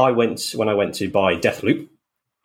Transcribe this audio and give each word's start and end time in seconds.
I 0.00 0.12
went 0.12 0.52
when 0.54 0.68
I 0.68 0.74
went 0.74 0.94
to 0.96 1.10
buy 1.10 1.36
Deathloop. 1.36 1.88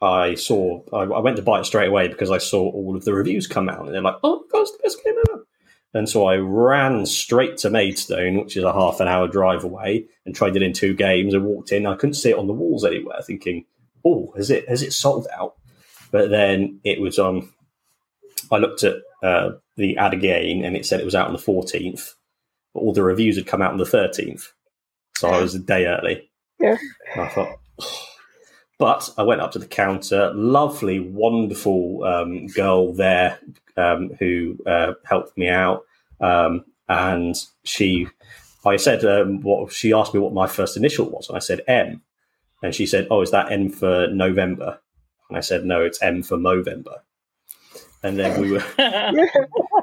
I 0.02 0.36
saw 0.36 0.82
I, 0.94 1.04
I 1.04 1.20
went 1.20 1.38
to 1.38 1.42
buy 1.42 1.60
it 1.60 1.66
straight 1.66 1.88
away 1.88 2.08
because 2.08 2.30
I 2.30 2.38
saw 2.38 2.70
all 2.70 2.96
of 2.96 3.06
the 3.06 3.14
reviews 3.14 3.48
come 3.48 3.70
out, 3.70 3.86
and 3.86 3.94
they're 3.94 4.02
like, 4.02 4.18
"Oh, 4.24 4.44
God, 4.52 4.62
it's 4.62 4.72
the 4.72 4.80
best 4.84 5.04
game 5.04 5.16
ever!" 5.30 5.46
And 5.94 6.10
so 6.10 6.26
I 6.26 6.36
ran 6.36 7.06
straight 7.06 7.58
to 7.60 7.70
Maidstone, 7.70 8.38
which 8.38 8.58
is 8.58 8.66
a 8.66 8.74
half 8.74 9.00
an 9.00 9.08
hour 9.08 9.30
drive 9.30 9.64
away, 9.64 10.06
and 10.26 10.36
tried 10.36 10.58
it 10.58 10.62
in 10.62 10.74
two 10.74 10.94
games. 10.94 11.34
I 11.34 11.38
walked 11.38 11.72
in, 11.72 11.86
I 11.86 11.96
couldn't 11.96 12.16
see 12.16 12.32
it 12.32 12.38
on 12.38 12.48
the 12.48 12.54
walls 12.54 12.84
anywhere, 12.84 13.22
thinking, 13.22 13.66
"Oh, 14.04 14.34
has 14.36 14.50
it 14.52 14.68
has 14.68 14.84
it 14.84 14.94
sold 14.94 15.28
out?" 15.34 15.56
But 16.12 16.30
then 16.30 16.82
it 16.84 17.00
was 17.00 17.18
on. 17.18 17.50
I 18.52 18.58
looked 18.58 18.84
at 18.84 18.98
uh, 19.24 19.52
the 19.78 19.98
ad 19.98 20.14
again, 20.14 20.64
and 20.64 20.76
it 20.76 20.86
said 20.86 21.00
it 21.00 21.06
was 21.06 21.16
out 21.16 21.28
on 21.28 21.34
the 21.34 21.40
fourteenth, 21.40 22.14
but 22.74 22.82
all 22.82 22.94
the 22.94 23.04
reviews 23.04 23.38
had 23.38 23.48
come 23.48 23.62
out 23.62 23.72
on 23.72 23.78
the 23.78 23.86
thirteenth, 23.86 24.52
so 25.16 25.30
I 25.30 25.42
was 25.42 25.56
a 25.56 25.60
day 25.60 25.86
early. 25.86 26.30
Yeah. 26.60 26.78
I 27.16 27.28
thought, 27.28 27.60
but 28.78 29.10
I 29.18 29.24
went 29.24 29.42
up 29.42 29.52
to 29.54 29.60
the 29.60 29.68
counter. 29.68 30.32
Lovely, 30.34 31.00
wonderful 31.00 32.04
um, 32.04 32.48
girl 32.48 32.94
there 32.94 33.40
um, 33.78 34.12
who 34.20 34.58
uh, 34.66 34.94
helped 35.04 35.38
me 35.38 35.50
out, 35.50 35.86
um, 36.20 36.66
and 36.88 37.36
she, 37.64 38.08
I 38.66 38.78
said, 38.78 39.04
um, 39.06 39.42
what 39.42 39.72
she 39.72 39.94
asked 39.94 40.14
me 40.14 40.20
what 40.20 40.34
my 40.34 40.48
first 40.48 40.78
initial 40.78 41.10
was, 41.10 41.28
and 41.30 41.36
I 41.36 41.40
said 41.40 41.62
M, 41.68 42.02
and 42.62 42.74
she 42.74 42.86
said, 42.86 43.08
"Oh, 43.10 43.22
is 43.22 43.32
that 43.32 43.52
M 43.52 43.70
for 43.70 44.08
November?" 44.08 44.80
And 45.30 45.38
I 45.38 45.42
said, 45.42 45.66
"No, 45.66 45.82
it's 45.82 46.02
M 46.02 46.24
for 46.24 46.38
Movember." 46.38 47.00
And 48.04 48.20
then 48.20 48.40
we 48.40 48.52
were 48.52 48.64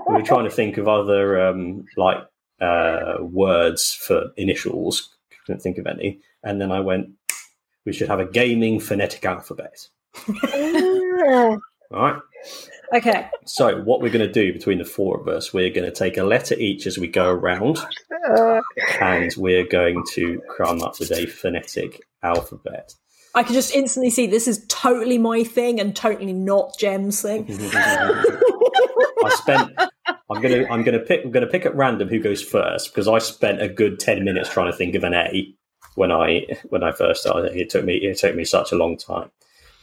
we 0.09 0.15
were 0.15 0.23
trying 0.23 0.45
to 0.45 0.51
think 0.51 0.79
of 0.79 0.89
other 0.89 1.41
um, 1.49 1.87
like 1.97 2.19
uh, 2.61 3.17
words 3.21 3.93
for 3.93 4.31
initials. 4.37 5.15
Couldn't 5.47 5.61
think 5.61 5.79
of 5.79 5.87
any. 5.87 6.21
And 6.43 6.61
then 6.61 6.73
I 6.73 6.81
went, 6.81 7.11
we 7.85 7.93
should 7.93 8.09
have 8.09 8.21
a 8.21 8.27
gaming 8.27 8.81
phonetic 8.81 9.25
alphabet. 9.25 9.89
Ah, 10.29 11.57
All 11.93 12.03
right. 12.03 12.23
Okay. 12.95 13.29
So 13.45 13.81
what 13.83 14.01
we're 14.01 14.13
going 14.13 14.27
to 14.27 14.33
do 14.33 14.53
between 14.53 14.79
the 14.79 14.85
four 14.85 15.21
of 15.21 15.29
us, 15.29 15.53
we're 15.53 15.71
going 15.71 15.85
to 15.85 15.93
take 15.93 16.17
a 16.17 16.25
letter 16.25 16.55
each 16.59 16.87
as 16.87 16.99
we 16.99 17.07
go 17.07 17.31
around, 17.31 17.79
and 19.01 19.31
we're 19.37 19.67
going 19.67 20.03
to 20.13 20.43
come 20.57 20.83
up 20.83 20.99
with 20.99 21.13
a 21.13 21.27
phonetic 21.27 22.03
alphabet. 22.23 22.95
I 23.35 23.43
can 23.43 23.55
just 23.55 23.75
instantly 23.75 24.11
see 24.11 24.27
this 24.27 24.47
is 24.47 24.65
totally 24.69 25.17
my 25.17 25.43
thing 25.43 25.81
and 25.81 25.97
totally 25.97 26.35
not 26.35 26.79
Gem's 26.79 27.23
thing. 27.23 27.47
I 27.51 29.31
spent. 29.35 29.73
I'm 30.07 30.43
gonna. 30.43 30.67
I'm 30.71 30.83
gonna 30.83 30.99
pick. 30.99 31.25
I'm 31.25 31.31
gonna 31.31 31.47
pick 31.47 31.65
at 31.65 31.75
random 31.75 32.09
who 32.09 32.21
goes 32.21 32.43
first 32.43 32.91
because 32.91 33.09
I 33.09 33.19
spent 33.19 33.63
a 33.63 33.69
good 33.69 33.99
ten 34.01 34.25
minutes 34.25 34.51
trying 34.51 34.71
to 34.71 34.77
think 34.77 34.95
of 34.95 35.05
an 35.05 35.15
A 35.15 35.55
when 35.95 36.11
I 36.13 36.47
when 36.69 36.83
I 36.83 36.93
first 36.93 37.23
started. 37.23 37.55
It 37.57 37.71
took 37.71 37.85
me. 37.85 37.95
It 37.97 38.19
took 38.19 38.35
me 38.35 38.45
such 38.45 38.73
a 38.73 38.77
long 38.77 38.97
time. 38.97 39.31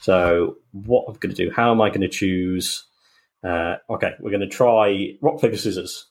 So 0.02 0.58
what 0.72 1.06
I'm 1.08 1.16
gonna 1.16 1.34
do? 1.34 1.52
How 1.56 1.72
am 1.72 1.82
I 1.82 1.90
gonna 1.90 2.08
choose? 2.10 2.86
Uh, 3.44 3.76
okay, 3.90 4.14
we're 4.20 4.32
gonna 4.32 4.48
try 4.48 5.14
rock 5.22 5.42
paper 5.42 5.58
scissors. 5.58 6.08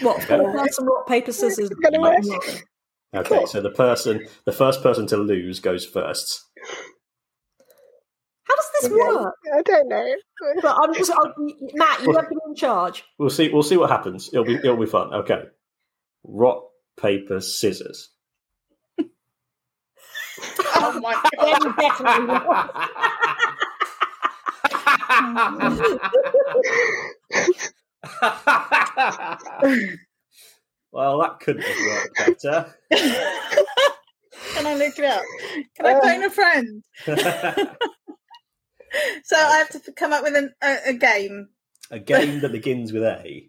What? 0.00 0.22
Four 0.22 0.52
person 0.52 0.86
rock 0.86 1.06
paper 1.06 1.32
scissors. 1.32 1.70
It's. 1.70 2.62
Okay, 3.14 3.36
Cool. 3.38 3.46
so 3.46 3.60
the 3.60 3.68
person, 3.70 4.26
the 4.46 4.52
first 4.52 4.82
person 4.82 5.06
to 5.08 5.18
lose 5.18 5.60
goes 5.60 5.84
first. 5.84 6.46
How 8.44 8.54
does 8.56 8.70
this 8.80 8.90
work? 8.90 9.34
I 9.54 9.60
don't 9.62 9.88
know. 9.88 10.14
But 10.62 10.76
I'm 10.80 10.94
just 10.94 11.10
I'll, 11.10 11.34
Matt. 11.74 12.02
You 12.02 12.12
have 12.14 12.28
been 12.30 12.38
in 12.48 12.54
charge. 12.54 13.04
We'll 13.18 13.28
see. 13.28 13.50
We'll 13.50 13.62
see 13.62 13.76
what 13.76 13.90
happens. 13.90 14.30
It'll 14.32 14.46
be. 14.46 14.54
It'll 14.54 14.78
be 14.78 14.86
fun. 14.86 15.12
Okay. 15.12 15.42
Rock 16.24 16.64
paper 16.98 17.40
scissors. 17.40 18.08
Oh 20.84 21.00
my 21.00 21.14
god. 21.36 21.76
definitely 21.78 22.26
not. 22.26 22.90
well, 30.92 31.18
that 31.20 31.40
couldn't 31.40 31.64
have 31.64 31.86
worked 31.86 32.16
better. 32.42 32.74
Can 34.54 34.66
I 34.66 34.74
look 34.74 34.98
it 34.98 35.04
up? 35.04 35.22
Can 35.76 35.86
I 35.86 36.00
phone 36.00 36.24
a 36.24 36.30
friend? 36.30 36.82
So 39.24 39.36
I 39.36 39.58
have 39.58 39.70
to 39.70 39.92
come 39.92 40.12
up 40.12 40.22
with 40.22 40.36
an, 40.36 40.52
a, 40.62 40.76
a 40.88 40.92
game. 40.92 41.48
A 41.90 41.98
game 41.98 42.40
that 42.40 42.52
begins 42.52 42.92
with 42.92 43.02
A. 43.02 43.48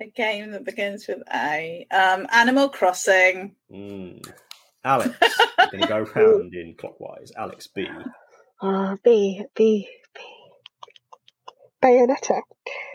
A 0.00 0.06
game 0.14 0.50
that 0.50 0.64
begins 0.64 1.06
with 1.06 1.22
A. 1.32 1.86
Um, 1.90 2.26
Animal 2.32 2.68
Crossing. 2.68 3.54
Mm. 3.72 4.26
Alex, 4.84 5.16
we're 5.20 5.70
going 5.70 5.82
to 5.82 5.88
go 5.88 6.00
round 6.14 6.54
in 6.54 6.74
clockwise. 6.78 7.32
Alex 7.36 7.66
B. 7.66 7.88
Oh, 8.60 8.96
B, 9.02 9.42
B, 9.54 9.88
B. 10.14 10.20
Bayonetta. 11.82 12.40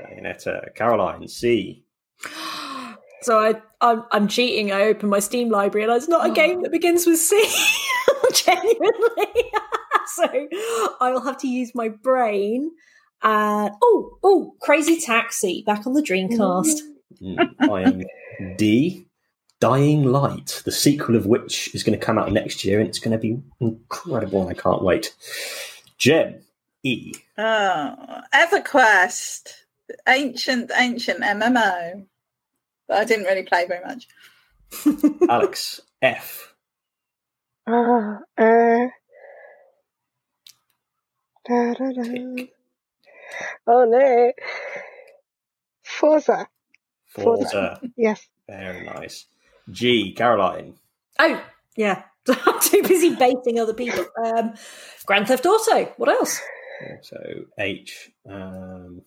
Bayonetta. 0.01 0.75
Caroline 0.75 1.27
C. 1.27 1.83
So 3.22 3.38
I, 3.38 3.55
I'm, 3.81 4.05
I'm 4.13 4.29
cheating. 4.29 4.72
I 4.72 4.83
open 4.83 5.09
my 5.09 5.19
Steam 5.19 5.50
library, 5.50 5.83
and 5.83 5.94
it's 5.94 6.07
not 6.07 6.29
a 6.29 6.33
game 6.33 6.63
that 6.63 6.72
begins 6.72 7.05
with 7.05 7.19
C. 7.19 7.35
Genuinely. 8.33 9.51
so 10.07 10.47
I'll 11.01 11.21
have 11.21 11.38
to 11.39 11.47
use 11.50 11.75
my 11.75 11.89
brain. 11.89 12.71
And 13.21 13.71
oh, 13.81 14.17
oh, 14.23 14.56
Crazy 14.61 15.01
Taxi 15.01 15.63
back 15.66 15.85
on 15.85 15.94
the 15.94 16.01
Dreamcast. 16.01 16.79
Mm. 17.21 17.69
I 17.69 17.81
am 17.81 18.56
D. 18.56 19.08
Dying 19.59 20.03
Light, 20.03 20.61
the 20.63 20.71
sequel 20.71 21.15
of 21.15 21.25
which 21.25 21.73
is 21.75 21.83
going 21.83 21.97
to 21.97 22.05
come 22.05 22.17
out 22.17 22.31
next 22.31 22.63
year, 22.63 22.79
and 22.79 22.87
it's 22.87 22.99
going 22.99 23.11
to 23.11 23.17
be 23.17 23.41
incredible, 23.59 24.41
and 24.41 24.49
I 24.49 24.53
can't 24.53 24.83
wait. 24.83 25.13
Gem 25.97 26.41
E. 26.83 27.13
Oh, 27.37 28.21
EverQuest. 28.33 29.53
Ancient, 30.07 30.71
ancient 30.75 31.21
MMO. 31.21 32.05
That 32.87 32.97
I 32.97 33.05
didn't 33.05 33.25
really 33.25 33.43
play 33.43 33.65
very 33.67 33.83
much. 33.83 34.07
Alex 35.29 35.81
F. 36.01 36.53
Ah, 37.67 38.19
uh, 38.37 38.87
da, 41.47 41.73
da, 41.73 41.91
da. 41.91 42.47
Oh 43.67 43.85
no. 43.85 44.31
Forza. 45.83 46.47
Forza. 47.07 47.81
Yes. 47.95 48.27
Very 48.47 48.85
nice. 48.85 49.25
G. 49.72 50.13
Caroline. 50.13 50.75
Oh, 51.19 51.44
yeah. 51.75 52.03
I'm 52.30 52.59
too 52.59 52.84
busy 52.84 53.16
baiting 53.16 53.59
other 53.59 53.74
people. 53.74 54.06
Um, 54.24 54.53
Grand 55.06 55.28
Theft 55.28 55.46
Auto. 55.46 55.85
What 55.97 56.09
else? 56.09 56.40
So 57.02 57.18
H. 57.57 58.12
Um, 58.30 59.02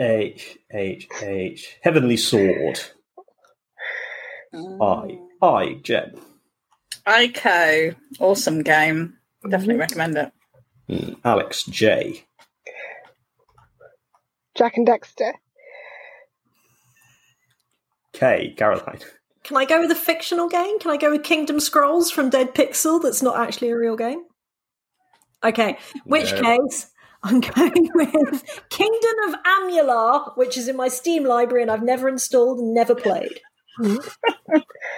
H. 0.00 0.58
H. 0.72 1.08
H. 1.22 1.76
Heavenly 1.82 2.16
Sword. 2.16 2.80
I. 4.54 5.18
I. 5.42 5.80
Gem. 5.82 6.12
Ico. 7.06 7.96
Awesome 8.20 8.62
game. 8.62 9.14
Definitely 9.48 9.74
Mhm. 9.76 9.80
recommend 9.80 10.16
it. 10.18 10.32
Mm, 10.88 11.16
Alex 11.24 11.64
J. 11.64 12.24
Jak 14.56 14.76
and 14.76 14.86
Daxter. 14.86 15.32
K. 18.18 18.52
Caroline. 18.56 18.98
Can 19.44 19.56
I 19.56 19.64
go 19.64 19.80
with 19.80 19.90
a 19.92 19.94
fictional 19.94 20.48
game? 20.48 20.78
Can 20.80 20.90
I 20.90 20.96
go 20.96 21.10
with 21.12 21.22
Kingdom 21.22 21.60
Scrolls 21.60 22.10
from 22.10 22.30
Dead 22.30 22.52
Pixel 22.52 23.00
that's 23.00 23.22
not 23.22 23.38
actually 23.38 23.70
a 23.70 23.76
real 23.76 23.96
game? 23.96 24.24
Okay, 25.44 25.78
which 26.04 26.32
No. 26.32 26.42
case 26.42 26.90
I'm 27.22 27.40
going 27.40 27.90
with 27.94 28.60
Kingdom 28.70 29.28
of 29.28 29.34
Amalur, 29.46 30.36
which 30.36 30.56
is 30.56 30.68
in 30.68 30.76
my 30.76 30.88
Steam 30.88 31.24
library 31.24 31.62
and 31.62 31.70
I've 31.70 31.82
never 31.82 32.08
installed 32.08 32.58
and 32.58 32.74
never 32.74 32.94
played. 32.94 33.40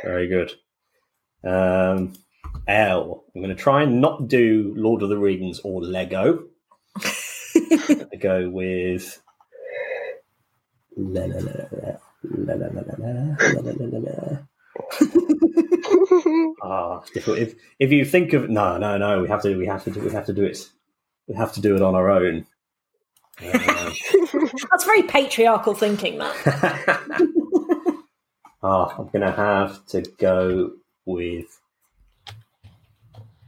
Very 0.02 0.26
good. 0.26 0.52
Um, 1.44 2.14
L. 2.66 3.24
I'm 3.34 3.42
going 3.42 3.54
to 3.54 3.62
try 3.62 3.82
and 3.82 4.00
not 4.00 4.28
do 4.28 4.72
Lord 4.76 5.02
of 5.02 5.10
the 5.10 5.18
Rings 5.18 5.60
or 5.62 5.82
Lego. 5.82 6.44
I 6.96 8.16
go 8.20 8.48
with. 8.48 9.22
La, 10.96 11.24
la, 11.24 11.38
la, 11.38 11.92
la, 12.22 12.54
la, 12.54 12.66
la, 12.66 12.82
la, 12.86 12.94
la, 12.98 13.10
la, 13.38 13.60
la, 13.60 13.72
la, 13.78 13.86
la, 13.86 13.98
la. 13.98 14.38
Ah, 16.62 17.00
it's 17.00 17.10
difficult. 17.10 17.38
If 17.38 17.54
if 17.78 17.90
you 17.90 18.04
think 18.04 18.32
of 18.32 18.48
no, 18.50 18.78
no, 18.78 18.98
no, 18.98 19.22
we 19.22 19.28
have 19.28 19.42
to, 19.42 19.56
we 19.56 19.66
have 19.66 19.84
to, 19.84 19.90
do, 19.90 20.00
we 20.00 20.10
have 20.10 20.26
to 20.26 20.32
do 20.32 20.44
it. 20.44 20.68
We 21.26 21.34
have 21.34 21.52
to 21.54 21.60
do 21.60 21.74
it 21.74 21.82
on 21.82 21.94
our 21.94 22.10
own. 22.10 22.46
Uh, 23.42 23.50
That's 24.70 24.84
very 24.84 25.02
patriarchal 25.02 25.74
thinking, 25.74 26.18
that. 26.18 27.26
Ah, 28.62 28.94
I'm 28.98 29.08
gonna 29.08 29.32
have 29.32 29.86
to 29.86 30.02
go 30.18 30.72
with 31.06 31.46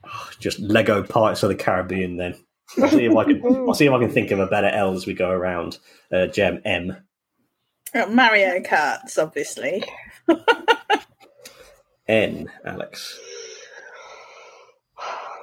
ah, 0.02 0.30
just 0.40 0.58
Lego 0.58 1.02
Pirates 1.02 1.42
of 1.42 1.50
the 1.50 1.54
Caribbean. 1.54 2.16
Then 2.16 2.34
I'll 2.78 2.88
see 2.88 3.04
if 3.04 3.14
I 3.14 3.24
can. 3.24 3.42
I'll 3.44 3.74
see 3.74 3.84
if 3.84 3.92
I 3.92 3.98
can 3.98 4.08
think 4.08 4.30
of 4.30 4.38
a 4.38 4.46
better 4.46 4.68
L 4.68 4.94
as 4.94 5.06
we 5.06 5.12
go 5.12 5.28
around. 5.28 5.78
Uh, 6.10 6.28
Gem 6.28 6.62
M. 6.64 6.96
Mario 7.94 8.60
Karts, 8.60 9.22
obviously. 9.22 9.84
N, 12.08 12.50
Alex. 12.64 13.20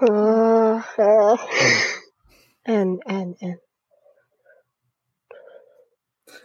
Uh, 0.01 0.81
uh, 0.97 1.37
N, 2.65 2.99
N, 3.07 3.35
N. 3.41 3.59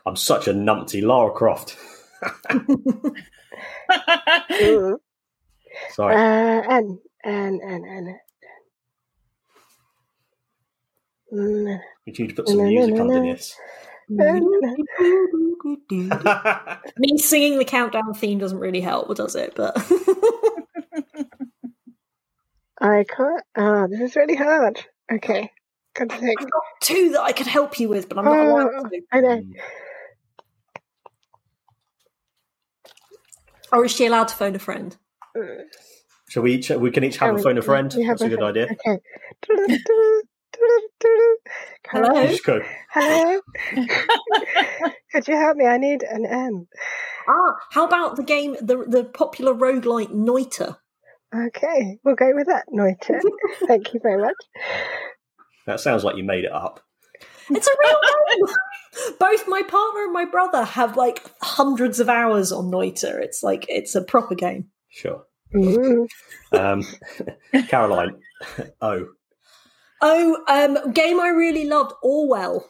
I'm 0.07 0.17
such 0.17 0.49
a 0.49 0.53
numpty 0.53 1.03
Lara 1.03 1.33
Croft. 1.33 1.77
Sorry. 5.91 6.15
Uh, 6.15 6.63
N, 6.71 6.99
N, 7.25 7.61
N, 7.65 7.85
N. 7.85 8.19
Mm, 11.33 11.81
we 12.07 12.13
need 12.13 12.29
to 12.29 12.35
put 12.35 12.49
some 12.49 12.59
no, 12.59 12.65
no, 12.65 12.71
music 12.71 12.95
no, 12.95 13.05
no. 13.05 13.37
Underneath. 14.11 14.79
N. 15.93 16.81
Me 16.99 17.19
singing 17.19 17.59
the 17.59 17.65
countdown 17.65 18.15
theme 18.15 18.39
doesn't 18.39 18.59
really 18.59 18.81
help, 18.81 19.15
does 19.17 19.35
it? 19.37 19.55
But 19.57 19.77
I 22.81 23.05
can't. 23.05 23.43
Ah, 23.57 23.87
this 23.87 24.01
is 24.01 24.17
really 24.17 24.35
hard. 24.37 24.85
Okay, 25.13 25.51
got 25.95 26.09
to 26.11 26.17
think. 26.17 26.41
I've 26.41 26.51
got 26.51 26.63
two 26.83 27.11
that 27.13 27.23
I 27.23 27.33
could 27.33 27.47
help 27.47 27.79
you 27.79 27.89
with, 27.89 28.09
but 28.09 28.19
I'm 28.19 28.25
not 28.25 28.39
allowed 28.39 28.71
Oh, 28.75 28.89
to. 28.89 29.01
I 29.13 29.21
know. 29.21 29.43
Or 33.73 33.85
is 33.87 33.93
she 33.93 34.07
allowed 34.07 34.29
to 34.29 34.37
phone 34.37 34.55
a 34.55 34.59
friend? 34.59 34.97
Mm. 35.37 35.63
Shall 36.29 36.43
we 36.43 36.55
each? 36.55 36.71
We 36.71 36.91
can 36.91 37.05
each 37.05 37.17
have 37.19 37.29
Yeah, 37.29 37.33
a 37.33 37.37
we- 37.37 37.43
phone 37.43 37.59
a 37.59 37.63
friend. 37.63 37.93
we 37.97 38.05
have 38.05 38.19
That's 38.19 38.33
a 38.33 38.37
good 38.37 38.39
friend. 38.39 38.57
idea. 38.57 38.77
Okay. 38.87 39.81
Hello? 41.89 42.37
Go. 42.45 42.61
Hello. 42.91 43.41
Could 45.13 45.29
you 45.29 45.37
help 45.37 45.57
me? 45.57 45.67
I 45.67 45.79
need 45.79 46.03
an 46.03 46.27
M. 46.27 46.67
Ah, 47.29 47.57
how 47.71 47.87
about 47.87 48.17
the 48.17 48.23
game, 48.23 48.57
the 48.61 48.85
the 48.87 49.05
popular 49.05 49.55
roguelike 49.55 50.11
Noita? 50.11 50.77
Okay, 51.35 51.99
we'll 52.05 52.15
go 52.15 52.33
with 52.35 52.47
that, 52.47 52.65
Noita. 52.73 53.21
Thank 53.67 53.95
you 53.95 54.01
very 54.03 54.21
much. 54.21 54.37
That 55.67 55.81
sounds 55.81 56.05
like 56.05 56.17
you 56.17 56.25
made 56.25 56.45
it 56.45 56.53
up. 56.53 56.81
It's 57.51 57.67
a 57.67 57.77
real 57.83 57.97
game. 58.29 59.17
Both 59.19 59.49
my 59.49 59.63
partner 59.63 60.05
and 60.05 60.13
my 60.13 60.25
brother 60.25 60.65
have 60.65 60.97
like 60.97 61.23
hundreds 61.43 62.01
of 62.01 62.09
hours 62.09 62.53
on 62.53 62.71
Noita. 62.71 63.21
It's 63.21 63.43
like 63.43 63.67
it's 63.69 63.95
a 63.95 64.03
proper 64.03 64.35
game. 64.35 64.67
Sure. 64.89 65.25
Mm. 65.55 66.09
Um, 66.53 66.83
Caroline. 67.69 68.17
Oh, 68.81 69.07
Oh, 70.07 70.45
um, 70.49 70.93
game 70.93 71.19
I 71.19 71.29
really 71.29 71.65
loved, 71.65 71.93
Orwell. 72.03 72.69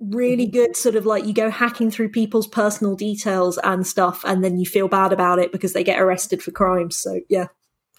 Really 0.00 0.46
good, 0.46 0.76
sort 0.76 0.96
of 0.96 1.06
like 1.06 1.24
you 1.24 1.32
go 1.32 1.48
hacking 1.48 1.90
through 1.90 2.10
people's 2.10 2.46
personal 2.46 2.94
details 2.94 3.56
and 3.64 3.86
stuff, 3.86 4.22
and 4.26 4.44
then 4.44 4.58
you 4.58 4.66
feel 4.66 4.86
bad 4.86 5.10
about 5.10 5.38
it 5.38 5.50
because 5.50 5.72
they 5.72 5.82
get 5.82 5.98
arrested 5.98 6.42
for 6.42 6.50
crimes. 6.50 6.94
So 6.94 7.20
yeah, 7.30 7.46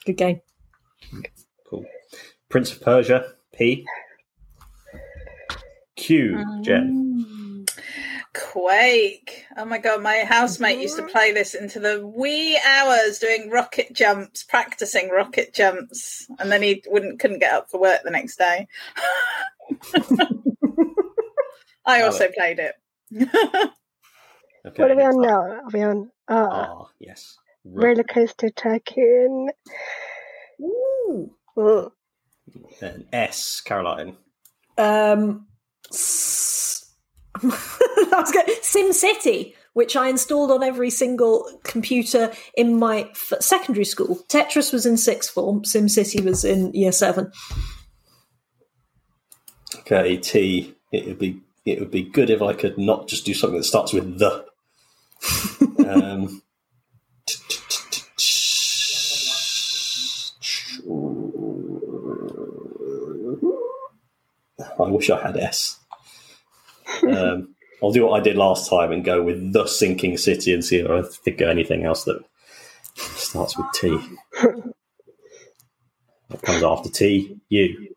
good 0.05 0.17
game. 0.17 0.41
cool. 1.67 1.83
Prince 2.49 2.73
of 2.73 2.81
Persia. 2.81 3.25
P. 3.53 3.85
Q. 5.95 6.61
Jen. 6.61 7.25
Mm. 7.27 7.34
Quake. 8.35 9.45
Oh 9.57 9.65
my 9.65 9.77
god, 9.77 10.03
my 10.03 10.17
housemate 10.27 10.79
used 10.79 10.97
to 10.97 11.03
play 11.03 11.31
this 11.31 11.53
into 11.53 11.79
the 11.79 12.05
wee 12.05 12.59
hours 12.67 13.19
doing 13.19 13.49
rocket 13.49 13.93
jumps, 13.93 14.43
practicing 14.43 15.09
rocket 15.09 15.53
jumps, 15.53 16.27
and 16.39 16.51
then 16.51 16.61
he 16.61 16.83
wouldn't 16.87 17.19
couldn't 17.19 17.39
get 17.39 17.53
up 17.53 17.69
for 17.71 17.79
work 17.79 18.01
the 18.03 18.11
next 18.11 18.37
day. 18.37 18.67
I 21.85 22.01
also 22.01 22.27
played 22.35 22.59
it. 22.59 22.75
Okay. 24.67 24.81
What 24.81 24.89
are 24.91 24.95
we 24.95 25.03
on 25.03 25.21
now? 25.21 25.41
Are 25.41 25.69
we 25.71 25.83
on 25.83 26.11
ah, 26.27 26.47
Ah, 26.49 26.87
yes. 26.99 27.37
Ro- 27.63 27.89
roller 27.89 28.03
coaster 28.03 28.49
tycoon? 28.49 29.49
Ooh. 30.59 31.29
Mm. 31.55 31.91
and 32.81 33.05
S. 33.13 33.61
Caroline. 33.61 34.17
Um, 34.79 35.45
I 37.43 38.21
was 38.21 38.31
going 38.31 38.47
Sim 38.61 38.93
City, 38.93 39.55
which 39.73 39.95
I 39.95 40.07
installed 40.07 40.51
on 40.51 40.63
every 40.63 40.89
single 40.89 41.49
computer 41.63 42.31
in 42.55 42.79
my 42.79 43.09
f- 43.11 43.33
secondary 43.39 43.85
school. 43.85 44.19
Tetris 44.29 44.71
was 44.71 44.85
in 44.85 44.97
sixth 44.97 45.31
form. 45.31 45.65
Sim 45.65 45.89
City 45.89 46.21
was 46.21 46.45
in 46.45 46.73
year 46.73 46.91
seven. 46.91 47.31
Okay. 49.79 50.17
T. 50.17 50.75
It 50.91 51.07
would 51.07 51.19
be. 51.19 51.41
It 51.65 51.79
would 51.79 51.91
be 51.91 52.03
good 52.03 52.29
if 52.29 52.43
I 52.43 52.53
could 52.53 52.77
not 52.77 53.07
just 53.07 53.25
do 53.25 53.33
something 53.33 53.57
that 53.57 53.63
starts 53.63 53.91
with 53.91 54.19
the. 54.19 54.45
um, 55.79 56.43
I 64.79 64.89
wish 64.89 65.09
I 65.09 65.21
had 65.21 65.37
S. 65.37 65.79
Um, 67.11 67.55
I'll 67.83 67.91
do 67.91 68.05
what 68.05 68.19
I 68.19 68.23
did 68.23 68.37
last 68.37 68.69
time 68.69 68.91
and 68.91 69.03
go 69.03 69.21
with 69.21 69.53
the 69.53 69.67
sinking 69.67 70.17
city 70.17 70.53
and 70.53 70.63
see 70.63 70.77
if 70.77 70.89
I 70.89 71.01
think 71.03 71.41
of 71.41 71.49
anything 71.49 71.83
else 71.83 72.03
that 72.05 72.23
starts 72.95 73.57
with 73.57 73.67
T. 73.73 73.97
What 76.27 76.41
comes 76.41 76.63
after 76.63 76.89
T? 76.89 77.37
U. 77.49 77.93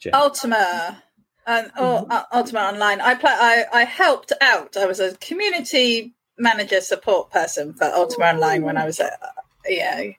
Jen. 0.00 0.14
Ultima. 0.14 1.02
And 1.46 1.70
oh, 1.76 2.06
uh, 2.10 2.24
Ultima 2.32 2.60
Online. 2.60 3.00
I 3.00 3.14
play. 3.14 3.30
I, 3.30 3.64
I 3.72 3.84
helped 3.84 4.32
out. 4.40 4.76
I 4.76 4.86
was 4.86 4.98
a 4.98 5.16
community 5.18 6.14
manager 6.38 6.80
support 6.80 7.30
person 7.30 7.72
for 7.74 7.84
Ultima 7.84 8.24
Online 8.26 8.62
when 8.62 8.76
I 8.76 8.84
was 8.84 8.98
at 8.98 9.12
uh, 9.22 9.70
EA. 9.70 10.18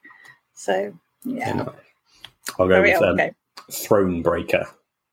So 0.53 0.93
yeah, 1.25 1.53
No. 1.53 1.73
I'll 2.57 2.67
go 2.67 2.81
very 2.81 2.93
with 2.93 3.01
old 3.01 3.11
um, 3.11 3.17
game. 3.17 3.35
Thronebreaker 3.69 4.67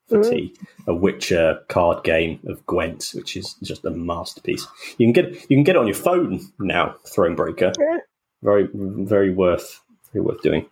for 0.08 0.18
Mm. 0.18 0.30
T, 0.30 0.54
a 0.86 0.94
Witcher 0.94 1.60
card 1.68 2.04
game 2.04 2.40
of 2.46 2.64
Gwent, 2.66 3.10
which 3.14 3.36
is 3.36 3.54
just 3.62 3.84
a 3.84 3.90
masterpiece. 3.90 4.66
You 4.98 5.06
can 5.06 5.12
get 5.12 5.34
you 5.50 5.56
can 5.56 5.64
get 5.64 5.76
it 5.76 5.78
on 5.78 5.86
your 5.86 5.96
phone 5.96 6.40
now. 6.58 6.96
Thronebreaker, 7.06 7.74
Yeah. 7.78 7.98
very 8.42 8.68
very 8.72 9.32
worth 9.32 9.80
very 10.12 10.24
worth 10.24 10.42
doing. 10.42 10.66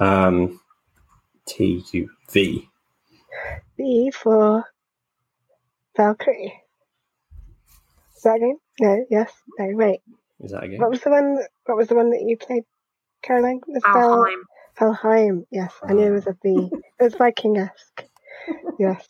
Um, 0.00 0.60
T 1.46 1.84
U 1.92 2.10
V. 2.30 2.68
B 3.76 4.10
for 4.10 4.64
Valkyrie. 5.96 6.52
Is 8.16 8.22
that 8.22 8.36
a 8.36 8.38
game? 8.38 8.56
No, 8.80 9.04
yes, 9.10 9.30
no, 9.58 9.68
wait. 9.76 10.00
Is 10.40 10.52
that 10.52 10.64
a 10.64 10.68
game? 10.68 10.78
What 10.80 10.90
was 10.90 11.00
the 11.00 11.10
one? 11.10 11.38
What 11.66 11.76
was 11.76 11.88
the 11.88 11.94
one 11.94 12.10
that 12.10 12.22
you 12.22 12.36
played, 12.36 12.64
Caroline? 13.22 13.60
The 13.66 13.80
Val- 13.80 14.24
Valheim. 14.24 14.42
Valheim. 14.78 15.46
Yes, 15.50 15.72
I 15.82 15.92
knew 15.92 16.06
it 16.06 16.10
was 16.10 16.26
a 16.26 16.36
V. 16.42 16.70
It 17.00 17.02
was 17.02 17.14
Viking-esque. 17.14 18.04
Yes. 18.78 19.06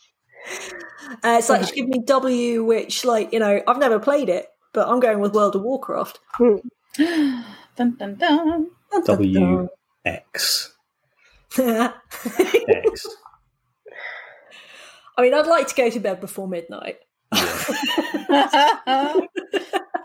Uh, 1.22 1.36
it's 1.38 1.48
like 1.48 1.66
she 1.66 1.76
give 1.76 1.88
me 1.88 2.00
W, 2.00 2.64
which 2.64 3.04
like 3.04 3.32
you 3.32 3.38
know 3.38 3.62
I've 3.66 3.78
never 3.78 3.98
played 3.98 4.28
it, 4.28 4.48
but 4.72 4.88
I'm 4.88 5.00
going 5.00 5.20
with 5.20 5.34
World 5.34 5.56
of 5.56 5.62
Warcraft. 5.62 6.18
dun, 6.38 7.96
dun, 7.96 8.14
dun. 8.16 8.70
W 9.04 9.68
X 10.04 10.72
I 11.58 11.92
X. 12.68 13.06
mean, 15.18 15.34
I'd 15.34 15.46
like 15.46 15.68
to 15.68 15.74
go 15.74 15.90
to 15.90 16.00
bed 16.00 16.20
before 16.20 16.48
midnight. 16.48 16.98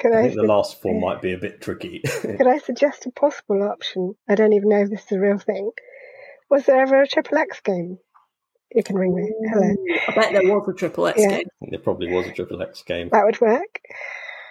Could 0.00 0.12
I 0.12 0.20
I, 0.20 0.22
think 0.22 0.34
the 0.36 0.42
last 0.42 0.80
four 0.80 0.98
might 0.98 1.20
be 1.22 1.32
a 1.32 1.38
bit 1.38 1.60
tricky. 1.60 2.00
could 2.22 2.46
I 2.46 2.58
suggest 2.58 3.06
a 3.06 3.10
possible 3.10 3.62
option? 3.62 4.14
I 4.28 4.34
don't 4.34 4.52
even 4.54 4.68
know 4.70 4.80
if 4.82 4.90
this 4.90 5.04
is 5.04 5.12
a 5.12 5.20
real 5.20 5.38
thing. 5.38 5.70
Was 6.48 6.64
there 6.66 6.80
ever 6.80 7.02
a 7.02 7.06
triple 7.06 7.38
X 7.38 7.60
game? 7.60 7.98
You 8.74 8.82
can 8.82 8.96
ring 8.96 9.14
me. 9.14 9.30
Hello. 9.52 9.66
Mm, 9.66 9.98
I 10.08 10.14
bet 10.14 10.32
there 10.32 10.42
was 10.42 10.68
a 10.68 10.72
triple 10.72 11.06
X 11.06 11.20
Yeah. 11.20 11.28
game. 11.38 11.46
there 11.70 11.78
probably 11.80 12.12
was 12.12 12.26
a 12.26 12.32
triple 12.32 12.62
X 12.62 12.82
game. 12.82 13.08
That 13.12 13.24
would 13.24 13.40
work. 13.40 13.80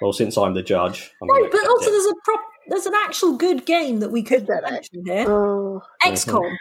Well, 0.01 0.13
since 0.13 0.37
I'm 0.37 0.53
the 0.53 0.61
judge, 0.63 1.11
I'm 1.21 1.27
No, 1.27 1.49
but 1.49 1.67
also 1.67 1.87
it. 1.87 1.91
there's 1.91 2.05
a 2.05 2.13
prop. 2.23 2.41
There's 2.67 2.85
an 2.85 2.93
actual 3.03 3.35
good 3.37 3.65
game 3.65 3.99
that 4.01 4.11
we 4.11 4.21
could 4.23 4.41
Is 4.43 4.47
there? 4.47 4.61
mention 4.61 5.03
here. 5.05 5.25
Oh. 5.27 5.81
XCOM. 6.05 6.51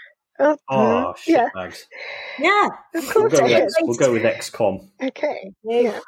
Oh, 0.41 0.57
Oh, 0.71 1.15
shit 1.19 1.35
yeah, 1.35 1.49
bags. 1.53 1.87
Yeah. 2.39 2.69
of 2.95 3.03
We'll 3.03 3.29
course 3.29 3.33
go, 3.39 3.43
with 3.43 3.53
it 3.53 3.63
X, 3.65 3.75
we'll 3.81 3.97
go 3.97 4.13
with 4.13 4.23
XCOM. 4.23 4.89
Okay. 5.03 5.53
Yeah. 5.65 5.99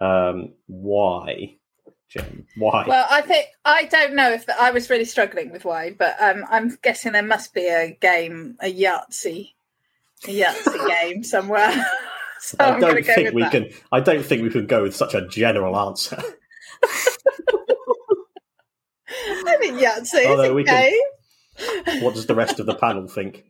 Um, 0.00 0.54
why, 0.66 1.56
Jen? 2.08 2.46
Why? 2.56 2.84
Well, 2.86 3.06
I 3.10 3.20
think 3.22 3.46
I 3.64 3.84
don't 3.84 4.14
know 4.14 4.30
if 4.30 4.46
the, 4.46 4.60
I 4.60 4.70
was 4.70 4.88
really 4.90 5.04
struggling 5.04 5.50
with 5.50 5.64
why, 5.64 5.90
but 5.98 6.14
um, 6.20 6.44
I'm 6.48 6.76
guessing 6.82 7.12
there 7.12 7.22
must 7.22 7.52
be 7.52 7.66
a 7.66 7.96
game, 8.00 8.56
a 8.60 8.72
Yahtzee, 8.72 9.50
a 10.24 10.28
Yahtzee 10.40 10.88
game 11.02 11.24
somewhere. 11.24 11.72
so 12.40 12.56
I 12.60 12.70
I'm 12.70 12.80
going 12.80 12.94
don't 12.94 13.06
go 13.06 13.14
think 13.14 13.24
with 13.26 13.34
we 13.34 13.42
that. 13.42 13.50
can. 13.52 13.68
I 13.90 14.00
don't 14.00 14.24
think 14.24 14.42
we 14.42 14.50
could 14.50 14.68
go 14.68 14.82
with 14.84 14.94
such 14.94 15.14
a 15.14 15.26
general 15.26 15.76
answer. 15.78 16.22
I 19.08 19.56
think 19.60 19.78
Yahtzee 19.80 20.20
is 20.20 20.26
Although 20.26 20.50
a 20.50 20.54
we 20.54 20.64
can- 20.64 20.92
what 22.02 22.14
does 22.14 22.26
the 22.26 22.34
rest 22.34 22.60
of 22.60 22.66
the 22.66 22.74
panel 22.74 23.08
think? 23.08 23.44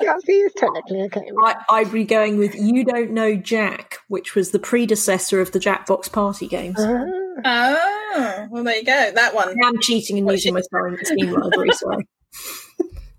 Yahtzee 0.00 0.46
is 0.46 0.52
technically 0.56 1.02
a 1.02 1.08
game. 1.08 1.34
I, 1.44 1.56
I'd 1.70 1.92
be 1.92 2.04
going 2.04 2.38
with 2.38 2.54
You 2.56 2.84
Don't 2.84 3.12
Know 3.12 3.36
Jack, 3.36 3.98
which 4.08 4.34
was 4.34 4.50
the 4.50 4.58
predecessor 4.58 5.40
of 5.40 5.52
the 5.52 5.60
Jackbox 5.60 6.10
Party 6.10 6.48
games. 6.48 6.76
Ah. 6.80 7.04
Oh, 7.44 8.46
well, 8.50 8.64
there 8.64 8.76
you 8.76 8.84
go. 8.84 9.12
That 9.14 9.34
one. 9.34 9.54
I'm 9.64 9.80
cheating 9.80 10.18
and 10.18 10.30
using 10.30 10.54
my 10.54 10.60
Steam 10.60 11.30
library. 11.30 11.72
Sorry. 11.72 12.06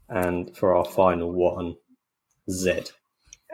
And 0.09 0.55
for 0.57 0.75
our 0.75 0.85
final 0.85 1.31
one, 1.31 1.75
Z. 2.49 2.83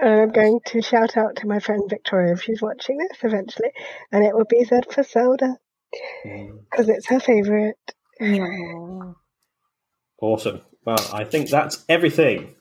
Uh, 0.01 0.05
I'm 0.05 0.31
going 0.31 0.59
to 0.67 0.81
shout 0.81 1.17
out 1.17 1.37
to 1.37 1.47
my 1.47 1.59
friend 1.59 1.83
Victoria 1.89 2.33
if 2.33 2.43
she's 2.43 2.61
watching 2.61 2.97
this 2.97 3.17
eventually, 3.23 3.69
and 4.11 4.23
it 4.23 4.35
will 4.35 4.45
be 4.45 4.63
Z 4.63 4.81
for 4.91 5.03
Zelda 5.03 5.57
mm. 6.25 6.59
because 6.69 6.89
it's 6.89 7.07
her 7.07 7.19
favourite. 7.19 7.75
Yeah. 8.19 9.13
Awesome. 10.19 10.61
Well, 10.85 11.05
I 11.13 11.23
think 11.23 11.49
that's 11.49 11.83
everything. 11.89 12.55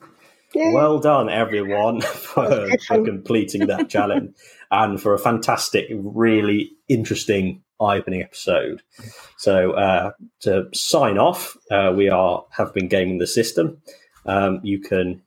Yay. 0.53 0.73
Well 0.73 0.99
done, 0.99 1.29
everyone, 1.29 2.01
for, 2.01 2.69
for 2.87 3.03
completing 3.03 3.67
that 3.67 3.89
challenge 3.89 4.35
and 4.71 5.01
for 5.01 5.13
a 5.13 5.19
fantastic, 5.19 5.85
really 5.91 6.71
interesting, 6.87 7.63
eye-opening 7.79 8.21
episode. 8.21 8.81
So, 9.37 9.71
uh, 9.73 10.11
to 10.41 10.67
sign 10.73 11.17
off, 11.17 11.57
uh, 11.71 11.93
we 11.95 12.09
are 12.09 12.45
have 12.51 12.73
been 12.73 12.87
gaming 12.87 13.17
the 13.17 13.27
system. 13.27 13.81
Um, 14.25 14.59
you 14.63 14.79
can 14.79 15.21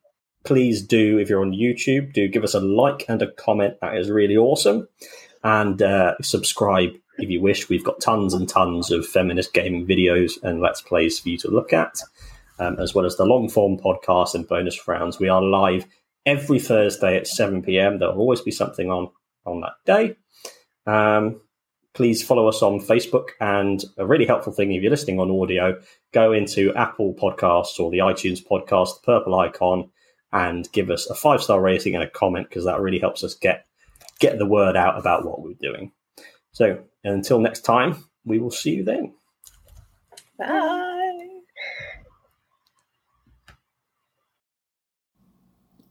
please 0.45 0.83
do 0.83 1.19
if 1.19 1.29
you're 1.29 1.43
on 1.43 1.53
YouTube, 1.53 2.13
do 2.13 2.29
give 2.29 2.45
us 2.45 2.55
a 2.55 2.61
like 2.61 3.05
and 3.09 3.23
a 3.23 3.31
comment. 3.33 3.75
That 3.81 3.97
is 3.97 4.11
really 4.11 4.37
awesome, 4.37 4.89
and 5.45 5.81
uh, 5.83 6.15
subscribe 6.23 6.91
if 7.19 7.29
you 7.31 7.41
wish. 7.41 7.69
We've 7.69 7.85
got 7.85 8.01
tons 8.01 8.35
and 8.35 8.49
tons 8.49 8.91
of 8.91 9.07
feminist 9.07 9.53
gaming 9.53 9.87
videos 9.87 10.43
and 10.43 10.61
let's 10.61 10.81
plays 10.81 11.19
for 11.19 11.29
you 11.29 11.39
to 11.39 11.49
look 11.49 11.73
at 11.73 12.01
um, 12.61 12.79
as 12.79 12.95
well 12.95 13.07
as 13.07 13.17
the 13.17 13.25
long 13.25 13.49
form 13.49 13.79
podcast 13.79 14.35
and 14.35 14.47
bonus 14.47 14.87
rounds. 14.87 15.19
We 15.19 15.29
are 15.29 15.43
live 15.43 15.87
every 16.27 16.61
Thursday 16.61 17.17
at 17.17 17.27
7 17.27 17.63
p.m. 17.63 17.99
There 17.99 18.09
will 18.11 18.19
always 18.19 18.43
be 18.43 18.51
something 18.51 18.91
on 18.91 19.11
on 19.47 19.63
that 19.63 19.73
day. 19.87 20.17
Um, 20.87 21.41
please 21.95 22.23
follow 22.23 22.49
us 22.49 22.63
on 22.63 22.81
Facebook. 22.81 23.31
And 23.41 23.85
a 23.97 24.07
really 24.07 24.27
helpful 24.27 24.53
thing 24.53 24.73
if 24.73 24.83
you're 24.83 24.91
listening 24.91 25.21
on 25.21 25.31
audio, 25.31 25.81
go 26.13 26.33
into 26.33 26.75
Apple 26.75 27.15
Podcasts 27.15 27.79
or 27.79 27.91
the 27.91 27.99
iTunes 27.99 28.45
podcast, 28.45 29.01
the 29.01 29.07
purple 29.07 29.35
icon, 29.39 29.91
and 30.33 30.71
give 30.73 30.91
us 30.91 31.09
a 31.09 31.15
five 31.15 31.43
star 31.43 31.61
rating 31.61 31.95
and 31.95 32.05
a 32.05 32.11
comment 32.11 32.49
because 32.49 32.65
that 32.65 32.81
really 32.81 32.99
helps 32.99 33.25
us 33.25 33.35
get 33.35 33.67
get 34.21 34.39
the 34.39 34.47
word 34.47 34.77
out 34.77 34.99
about 34.99 35.25
what 35.25 35.43
we're 35.43 35.55
doing. 35.61 35.93
So 36.53 36.83
until 37.05 37.41
next 37.41 37.61
time, 37.61 38.05
we 38.25 38.39
will 38.39 38.51
see 38.51 38.75
you 38.75 38.85
then. 38.85 39.15
Bye. 40.39 40.90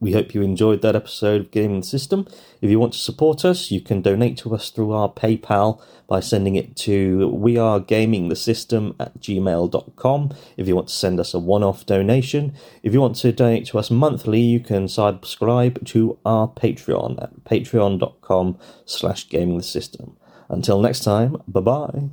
We 0.02 0.14
hope 0.14 0.34
you 0.34 0.42
enjoyed 0.42 0.82
that 0.82 0.96
episode 0.96 1.42
of 1.42 1.52
Gaming 1.52 1.82
the 1.82 1.86
System. 1.86 2.26
If 2.62 2.70
you 2.70 2.80
want 2.80 2.94
to 2.94 3.00
support 3.00 3.44
us, 3.44 3.70
you 3.70 3.82
can 3.82 4.02
donate 4.02 4.38
to 4.38 4.56
us 4.56 4.70
through 4.70 4.94
our 4.94 5.12
PayPal 5.12 5.82
by 6.08 6.22
sending 6.22 6.56
it 6.56 6.78
to 6.78 7.30
wearegamingthesystem 7.36 8.96
at 8.98 9.20
gmail.com 9.20 10.36
if 10.56 10.68
you 10.68 10.76
want 10.76 10.88
to 10.88 10.94
send 10.94 11.20
us 11.20 11.34
a 11.34 11.40
one-off 11.40 11.86
donation. 11.86 12.54
If 12.82 12.94
you 12.94 13.02
want 13.02 13.18
to 13.18 13.32
donate 13.34 13.66
to 13.68 13.80
us 13.80 13.92
monthly, 13.92 14.40
you 14.40 14.62
can 14.62 14.88
subscribe 14.88 15.86
to 15.88 16.18
our 16.26 16.48
Patreon 16.48 17.22
at 17.22 17.44
patreon.com 17.44 18.58
slash 18.86 19.28
gamingthesystem. 19.28 20.16
Until 20.48 20.80
next 20.82 21.04
time, 21.04 21.42
bye-bye. 21.48 22.10